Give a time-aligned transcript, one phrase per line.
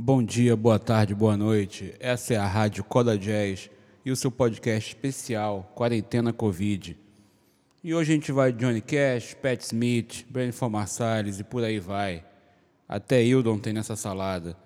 [0.00, 1.92] Bom dia, boa tarde, boa noite.
[1.98, 3.68] Essa é a Rádio Coda Jazz
[4.04, 6.96] e o seu podcast especial Quarentena Covid.
[7.82, 11.80] E hoje a gente vai de Johnny Cash, Pat Smith, Brandon Marsalis e por aí
[11.80, 12.24] vai.
[12.88, 14.56] Até Hildon tem nessa salada.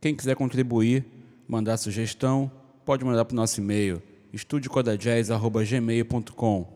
[0.00, 1.04] Quem quiser contribuir,
[1.46, 2.50] mandar sugestão,
[2.86, 4.02] pode mandar para o nosso e-mail
[4.32, 6.66] estudiocodajazz.gmail.com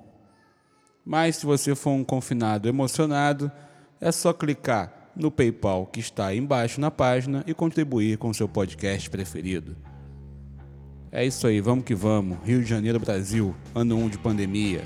[1.03, 3.51] Mas se você for um confinado emocionado,
[3.99, 8.35] é só clicar no PayPal que está aí embaixo na página e contribuir com o
[8.35, 9.77] seu podcast preferido.
[11.11, 12.39] É isso aí, vamos que vamos.
[12.45, 14.83] Rio de Janeiro, Brasil, ano 1 de pandemia.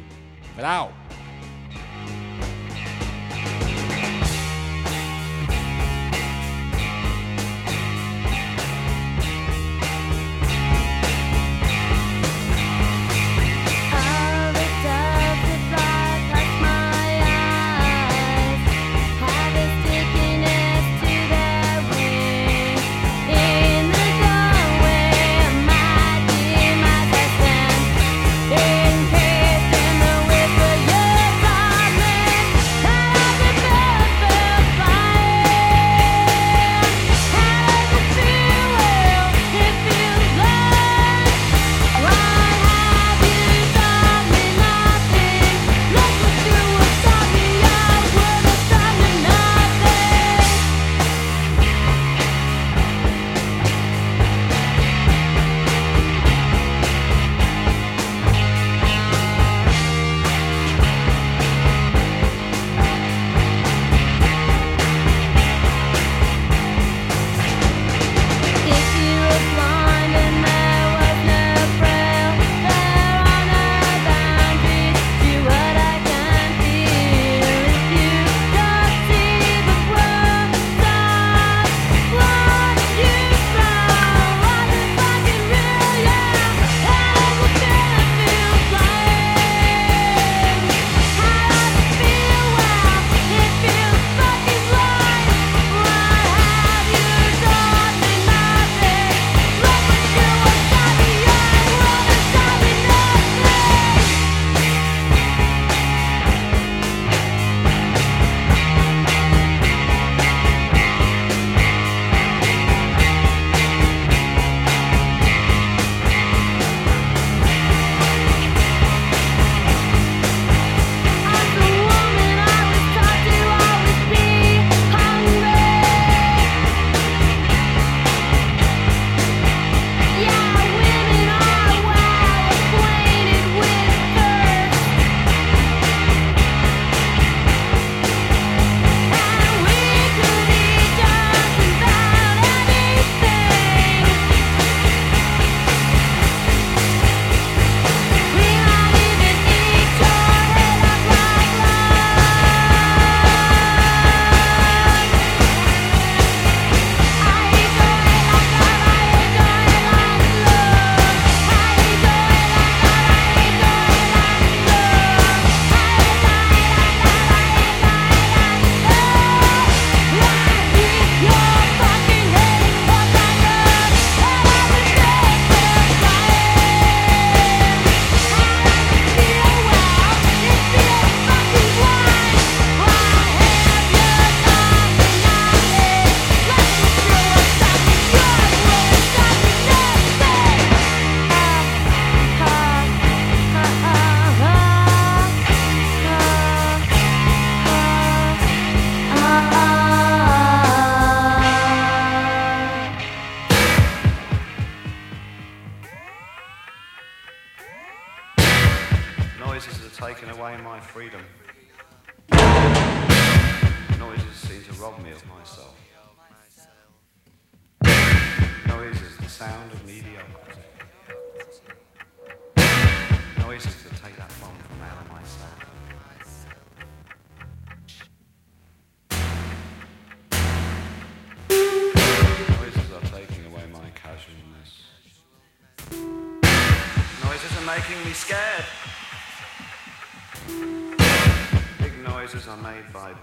[0.56, 0.92] Brau!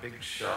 [0.03, 0.52] big show.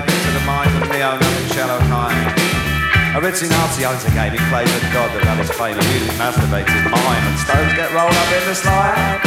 [0.00, 2.16] Vapor to the mind of neo nothing shallow kind.
[3.16, 5.86] A ritzy Nazi owns a game, he plays with God that had his fame, and
[5.90, 9.18] music masturbates and stones get rolled up in the slime.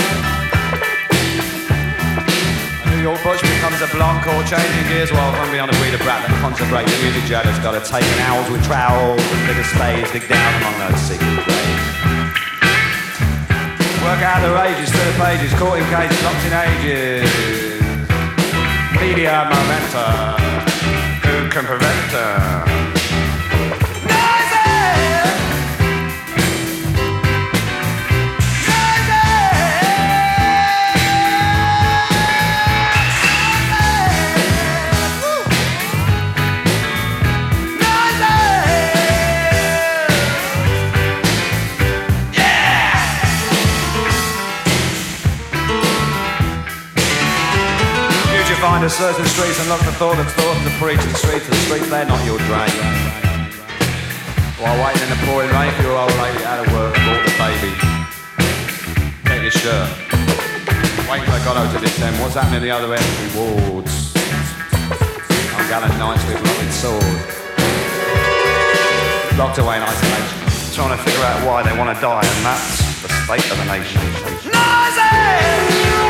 [2.80, 5.94] A New York butch becomes a blonde core, changing gears while from beyond a breed
[5.94, 9.20] of brat that concentrate the music jet has got to take an owls with trowels
[9.20, 11.86] and of spades, dig down among those secret graves.
[14.00, 17.64] Work out the rages, through the pages, caught in cages, locked in ages.
[19.04, 20.43] Media momentum.
[21.54, 22.73] Can prevent her?
[48.84, 51.88] A certain streets and look for thought and thought to preach the streets the streets,
[51.88, 52.68] they're not your drain.
[54.60, 57.32] While waiting in the pouring rain for your old lady out of work, bought the
[57.40, 57.72] baby.
[59.24, 59.88] Get your shirt.
[61.08, 62.20] Wait till I got out to this end.
[62.20, 63.08] What's happening in the other end?
[63.32, 64.12] Rewards.
[65.56, 67.16] I'm gallant knights with loving sword.
[69.40, 70.76] Locked away in isolation.
[70.76, 73.68] Trying to figure out why they want to die, and that's the state of the
[73.72, 74.52] nation.
[74.52, 76.03] Last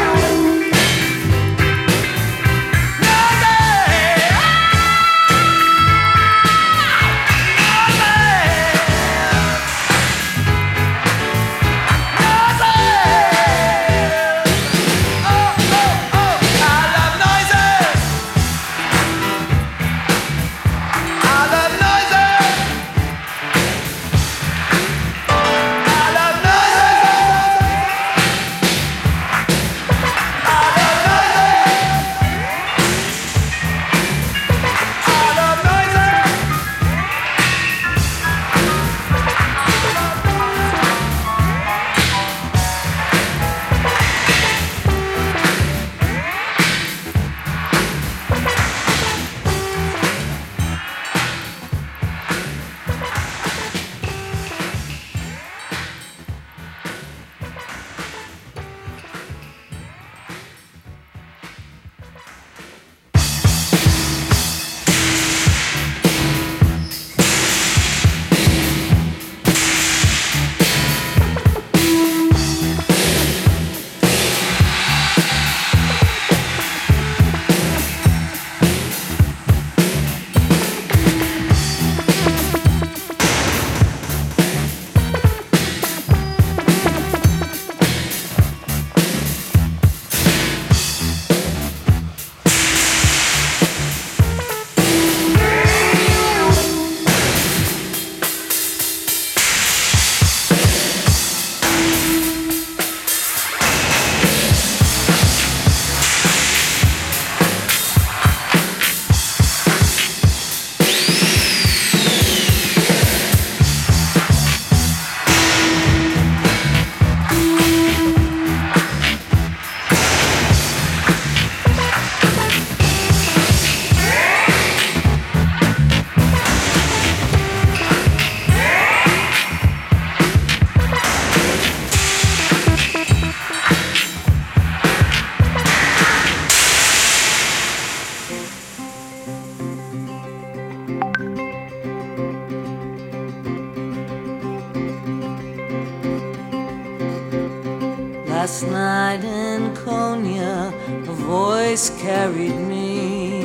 [151.73, 153.41] always carried me.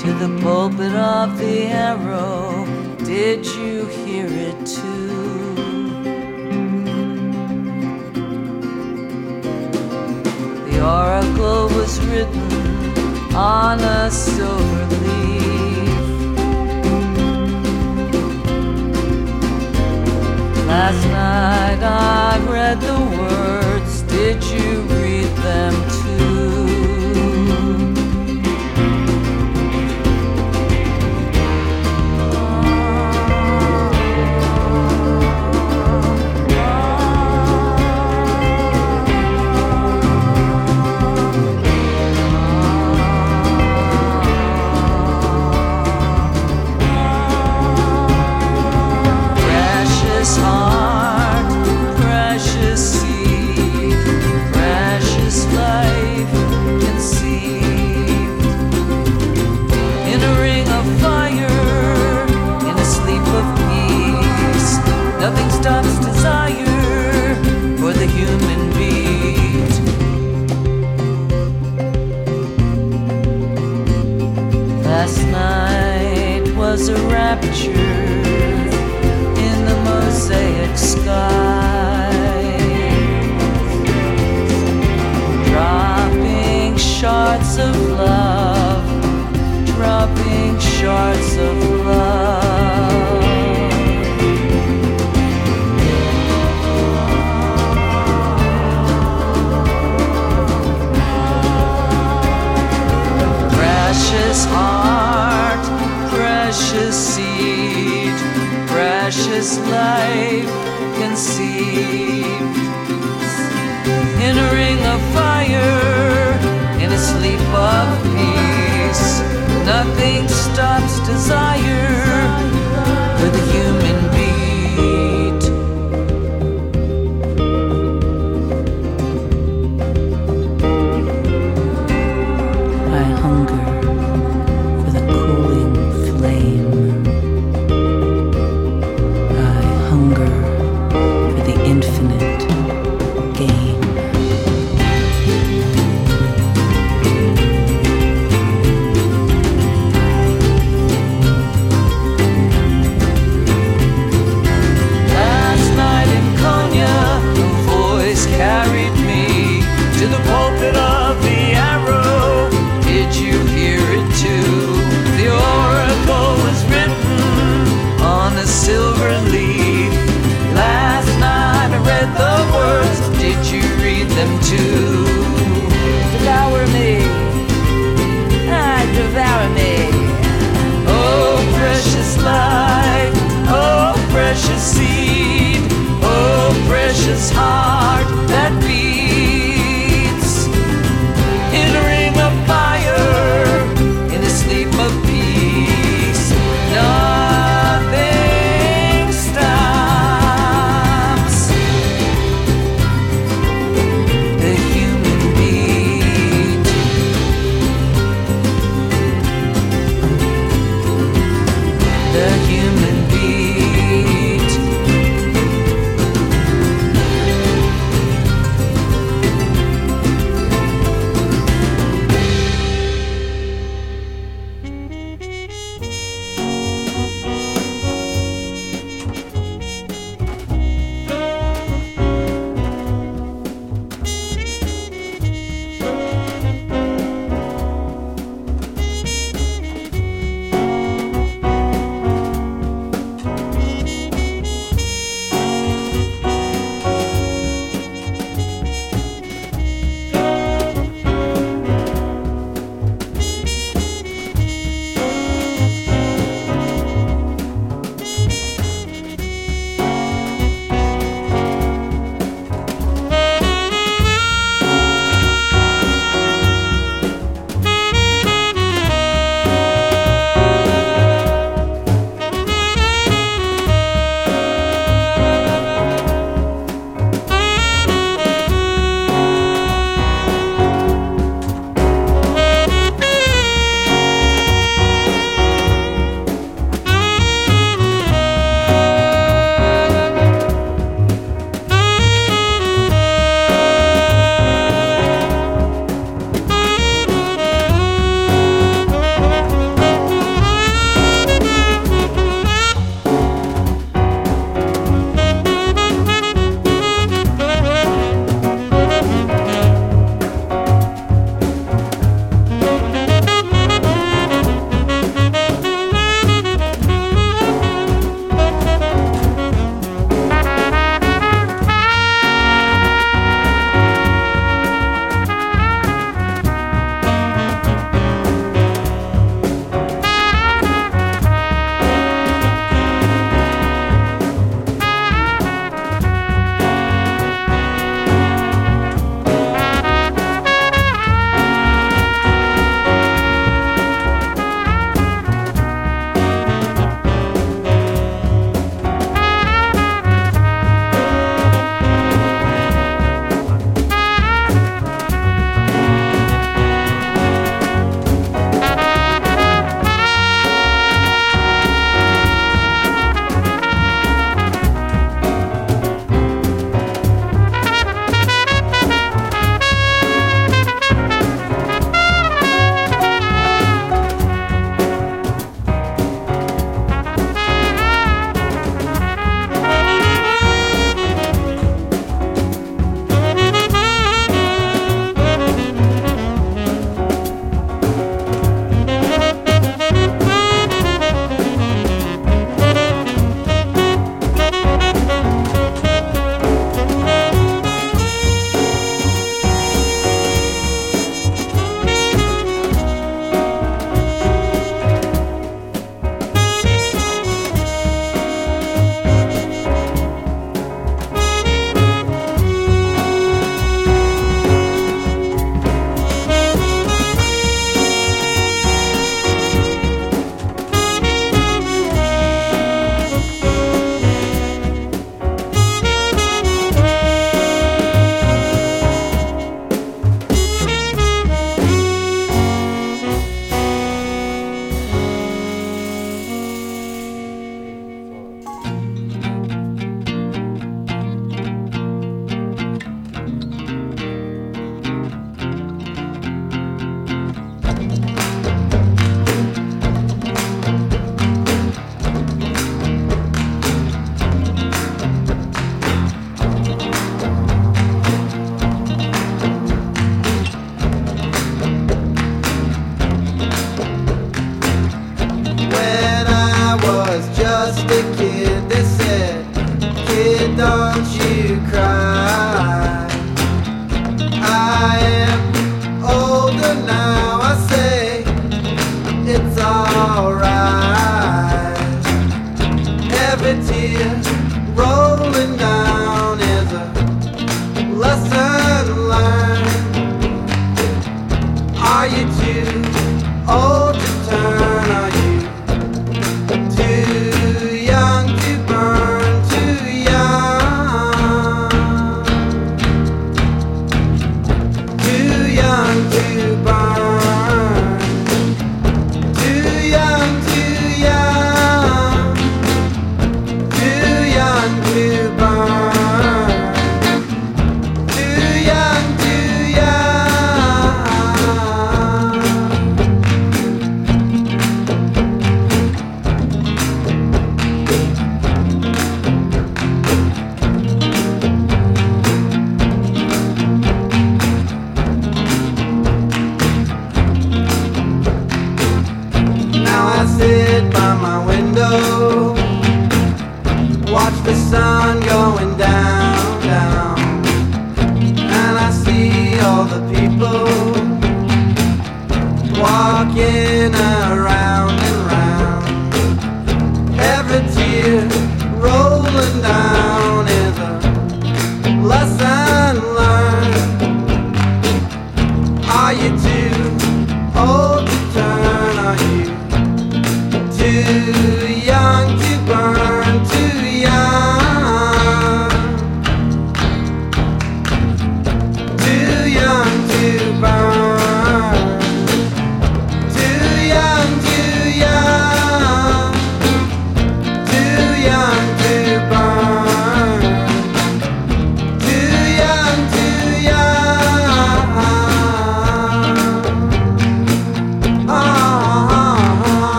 [0.00, 2.66] To the pulpit of the arrow,
[3.04, 5.54] did you hear it too?
[10.66, 15.01] The oracle was written on a silver.
[20.72, 24.00] Last night I read the words.
[24.04, 25.91] Did you read them?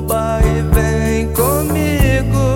[0.00, 2.46] Boba e vem comigo.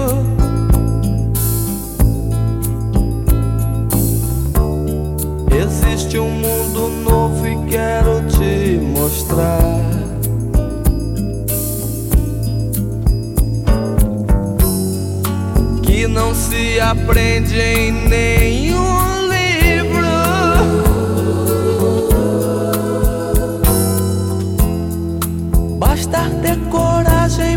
[5.50, 9.80] Existe um mundo novo e quero te mostrar.
[15.82, 19.09] Que não se aprende em nenhum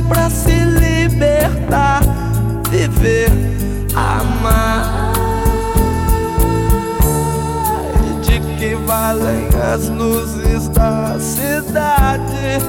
[0.08, 2.02] pra se libertar,
[2.70, 3.30] viver,
[3.96, 5.12] amar.
[8.22, 12.60] De que valem as luzes da cidade?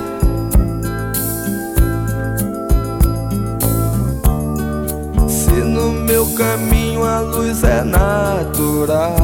[5.28, 9.14] Se no meu caminho a luz é natural.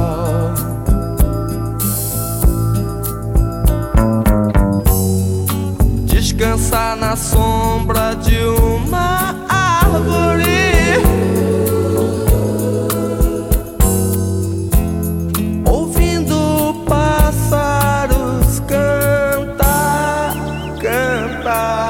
[6.41, 10.97] Descansar na sombra de uma árvore.
[15.67, 20.35] Ouvindo pássaros cantar,
[20.81, 21.90] cantar.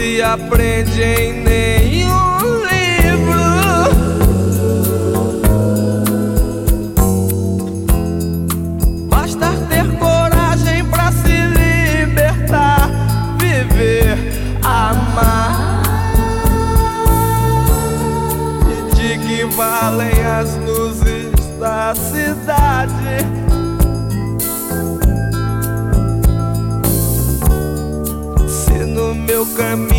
[0.00, 2.38] Se aprende em nenhum
[2.70, 3.44] livro.
[9.10, 12.90] Basta ter coragem pra se libertar,
[13.38, 14.16] viver,
[14.64, 15.82] amar.
[18.70, 23.40] E de que valem as luzes da cidade?
[29.30, 29.89] Meu caminho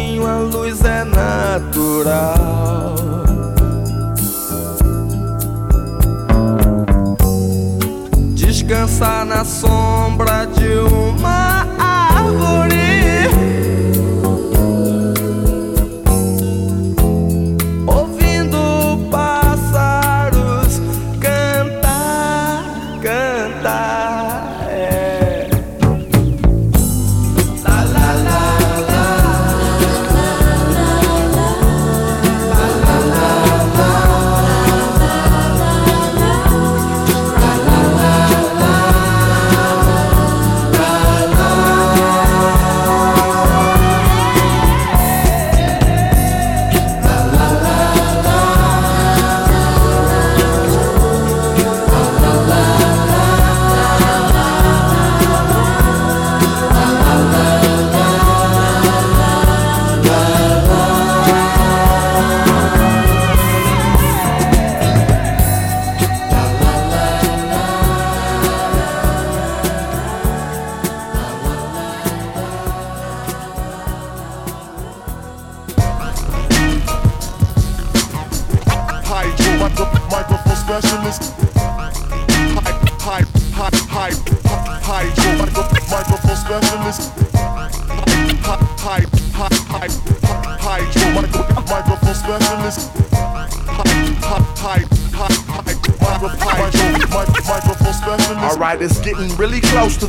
[0.79, 3.00] é natural.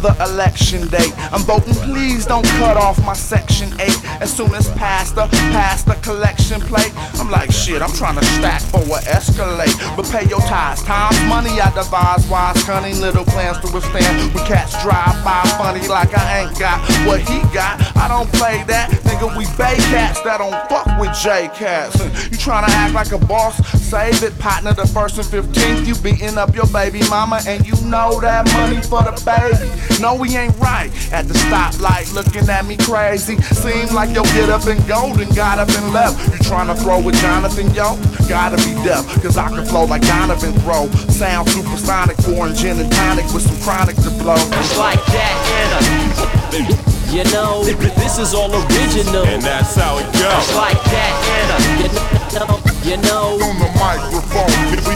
[0.03, 1.15] The election date.
[1.33, 3.89] I'm voting, please don't cut off my section 8.
[4.21, 8.25] As soon as past the, past the collection plate, I'm like, shit, I'm trying to
[8.37, 9.73] stack for a escalate.
[9.97, 14.35] But pay your tithes, time's money, I devise wise, cunning little plans to withstand.
[14.35, 17.79] We cats drive by funny like I ain't got what he got.
[17.97, 21.97] I don't play that, nigga, we bay cats that don't fuck with J cats.
[22.31, 23.82] You trying to act like a boss?
[23.93, 25.85] Save it, partner, the first and 15th.
[25.85, 29.69] You beating up your baby mama, and you know that money for the baby.
[30.01, 30.89] No, we ain't right.
[31.13, 33.37] At the stoplight, looking at me crazy.
[33.53, 36.17] Seem like yo get up and golden, got up and left.
[36.33, 38.01] You trying to throw with Jonathan, yo?
[38.33, 40.89] Gotta be deaf, cause I can flow like Donovan throw.
[41.13, 44.41] Sound supersonic, pouring gin and tonic with some chronic to blow.
[44.57, 47.13] It's like that, Anna.
[47.13, 47.63] You know,
[48.01, 49.29] this is all original.
[49.29, 50.57] And that's how it It's goes.
[50.57, 51.93] like that, Anna.
[52.33, 54.95] You know, you know, On the microphone, here we,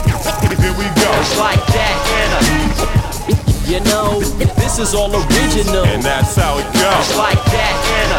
[0.61, 1.11] here we go.
[1.23, 2.41] it's like that, Anna.
[3.71, 4.21] You know,
[4.57, 5.85] this is all original.
[5.85, 7.19] And that's how it It's goes.
[7.19, 8.19] like that, Anna.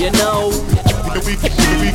[0.00, 0.50] You know,
[1.12, 1.88] Here we, here we,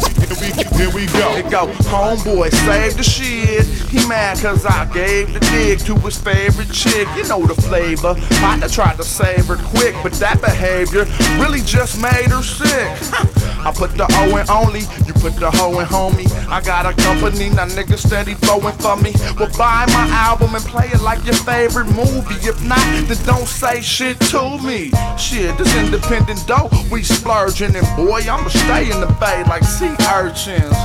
[0.77, 1.35] here we, go.
[1.37, 3.65] It go, homeboy, save the shit.
[3.89, 7.07] He mad cause I gave the dig to his favorite chick.
[7.15, 8.15] You know the flavor.
[8.39, 11.05] Partner tried to save her quick, but that behavior
[11.39, 12.97] really just made her sick.
[13.63, 16.29] I put the O in only, you put the hoe in homie.
[16.49, 19.13] I got a company, now niggas steady flowing for me.
[19.37, 22.41] Well, buy my album and play it like your favorite movie.
[22.41, 24.91] If not, then don't say shit to me.
[25.17, 29.95] Shit, this independent dough, we splurging, and boy, I'ma stay in the bay like sea
[30.09, 30.75] urchins.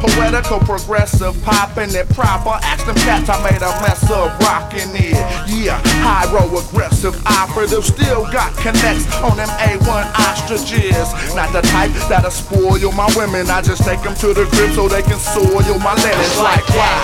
[0.00, 2.56] Poetical, progressive, popping it proper.
[2.64, 5.16] Ask them cats I made a mess of rocking it.
[5.48, 11.08] Yeah, pyro aggressive operative, still got connects on them A1 ostriches.
[11.34, 13.50] Not the type that'll spoil my women.
[13.50, 16.30] I just take them to the crib so they can soil my linens.
[16.30, 16.94] it's Like like why?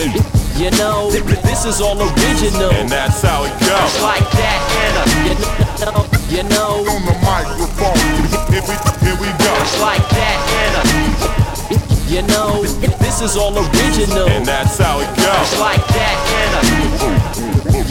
[0.00, 1.10] that, You know,
[1.44, 2.72] this is all original.
[2.80, 4.00] And that's how it It's goes.
[4.00, 4.58] like that,
[4.88, 5.04] Anna.
[5.28, 5.36] You
[5.92, 6.00] know,
[6.32, 8.00] you know, On the microphone,
[8.48, 9.52] here we, here we go.
[9.60, 10.82] it's like that, Anna.
[12.08, 12.64] You know,
[13.04, 14.28] this is all original.
[14.32, 15.60] And that's how it It's goes.
[15.60, 16.60] like that, Anna.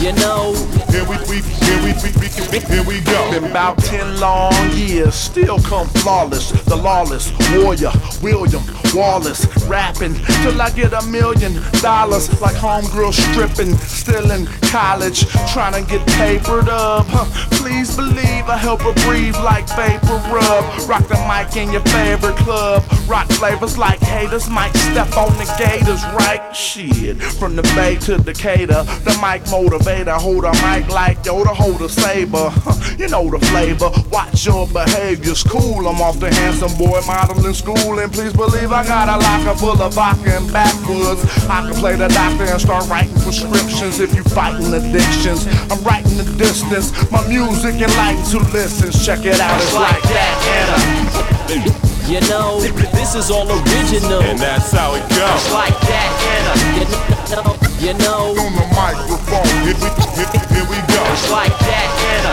[0.02, 0.54] You know,
[0.90, 2.10] Here we, we, here we, we,
[2.50, 3.30] we, here we go.
[3.30, 6.50] Been about 10 long years, still come flawless.
[6.64, 12.28] The lawless warrior, William Wallace, rapping till I get a million dollars.
[12.40, 17.06] Like homegirl stripping, still in college, trying to get papered up.
[17.08, 17.26] Huh.
[17.52, 20.64] Please believe I help her breathe like vapor rub.
[20.88, 22.82] Rock the mic in your favorite club.
[23.06, 26.54] Rock flavors like haters might step on the gators, right?
[26.54, 31.82] Shit, from the bay to Decatur, the mic motivator, hold a mic like Yoda, hold
[31.82, 32.50] a saber.
[32.98, 33.90] You know the flavor.
[34.10, 35.88] Watch your behaviors, cool.
[35.88, 39.80] I'm off the handsome boy modeling school, and please believe I got a locker full
[39.80, 41.24] of vodka and backwoods.
[41.48, 45.46] I can play the doctor and start writing prescriptions if you fighting addictions.
[45.72, 46.92] I'm writing the distance.
[47.10, 49.00] My music enlightens who listens.
[49.04, 51.72] Check it out, it's like that, Anna.
[52.06, 52.60] you know,
[52.92, 54.20] this is all original.
[54.22, 55.52] And that's how it It's goes.
[55.52, 56.54] like that, Anna.
[56.78, 61.00] You know, you know, On the microphone, here we, here, here we go.
[61.16, 62.32] it's like that, Anna.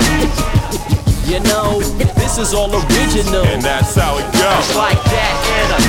[1.24, 1.80] You know,
[2.20, 3.44] this is all original.
[3.48, 4.76] And that's how it It's goes.
[4.76, 5.80] like that, Anna.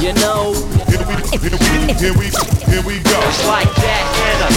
[0.00, 0.54] You know,
[0.88, 2.26] Here we, here we, here we,
[2.72, 3.18] here we go.
[3.28, 4.48] it's like that, Anna.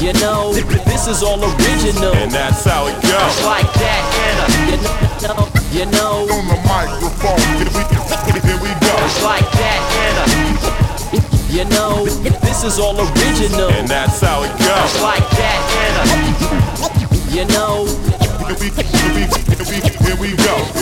[0.00, 2.12] You know, this is all original.
[2.14, 3.44] And that's how it It's goes.
[3.44, 4.46] like that, Anna.
[4.68, 7.82] You know, you know, On the microphone, here we,
[8.44, 8.92] here we go.
[9.08, 10.79] it's like that, Anna.
[11.50, 13.70] You know, this is all original.
[13.70, 15.02] And that's how it goes.
[15.02, 17.34] like that, Anna.
[17.34, 17.86] You know,
[18.46, 20.54] Here we, here we, here we, here we go.
[20.54, 20.79] Here we go.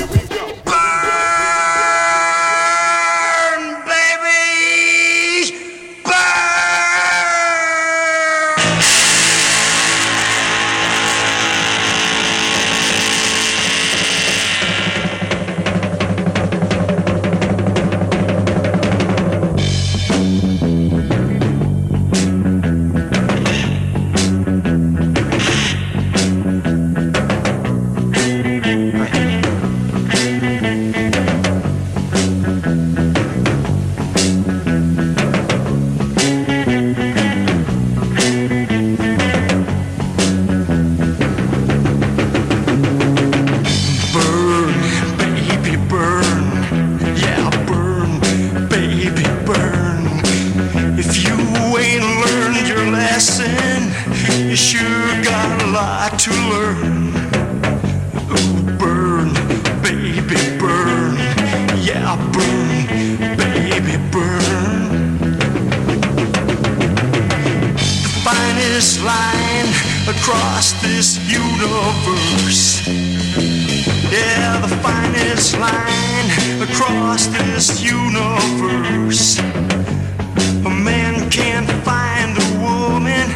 [75.38, 79.38] Finest line across this universe.
[79.38, 83.28] A man can't find a woman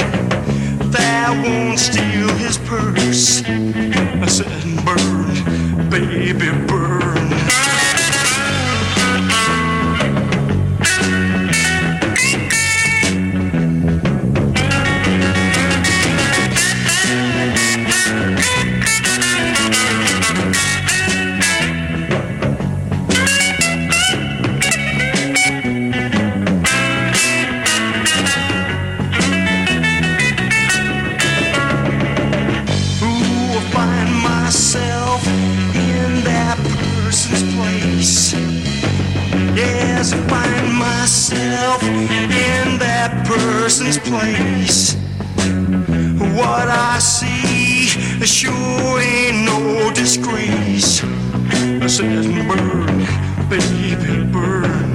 [0.90, 3.42] that won't steal his purse.
[3.46, 4.48] I said,
[4.84, 7.31] burn, baby, burn.
[43.72, 44.94] Person's place.
[46.36, 47.86] What I see
[48.26, 51.02] sure ain't no disgrace.
[51.02, 52.98] I said, burn,
[53.48, 54.92] baby, burn.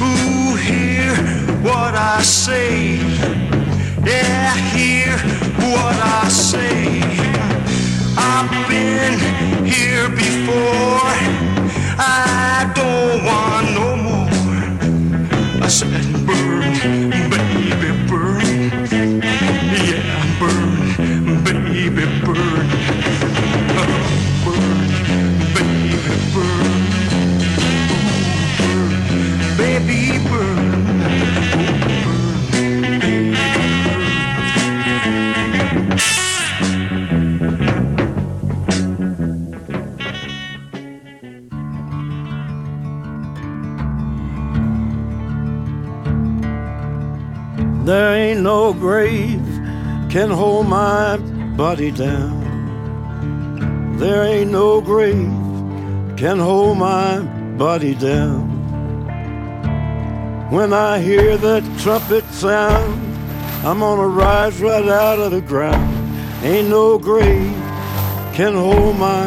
[0.00, 1.14] Ooh, hear
[1.60, 2.96] what I say.
[4.02, 5.18] Yeah, hear
[5.70, 7.02] what I say.
[8.16, 10.91] I've been here before.
[50.12, 51.16] Can hold my
[51.56, 52.36] body down.
[53.96, 55.32] There ain't no grave
[56.18, 57.20] can hold my
[57.56, 58.50] body down.
[60.50, 62.92] When I hear that trumpet sound,
[63.64, 65.90] I'm gonna rise right out of the ground.
[66.44, 67.56] Ain't no grave
[68.34, 69.24] can hold my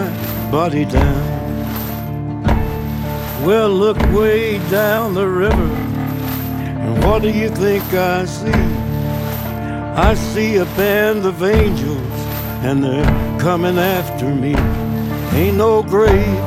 [0.52, 2.44] body down.
[3.44, 5.72] Well, look way down the river.
[6.86, 8.85] And what do you think I see?
[9.98, 12.12] I see a band of angels,
[12.66, 14.54] and they're coming after me.
[15.32, 16.38] Ain't no grave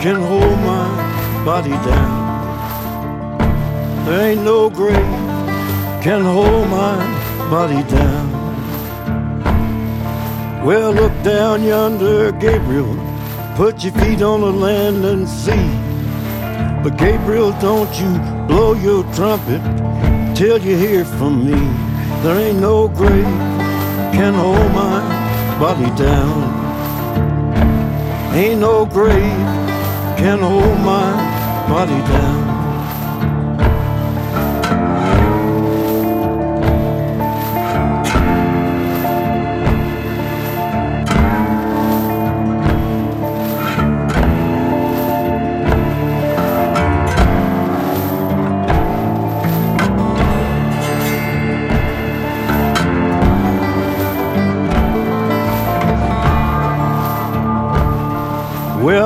[0.00, 2.28] can hold my body down.
[4.06, 4.94] There ain't no grave
[6.04, 6.96] can hold my
[7.50, 8.30] body down.
[10.64, 12.94] Well, look down yonder, Gabriel.
[13.56, 15.68] Put your feet on the land and see.
[16.84, 19.62] But Gabriel, don't you blow your trumpet
[20.36, 21.87] till you hear from me.
[22.22, 23.24] There ain't no grave
[24.12, 24.98] can hold my
[25.60, 26.42] body down.
[28.34, 29.46] Ain't no grave
[30.18, 31.12] can hold my
[31.68, 32.47] body down.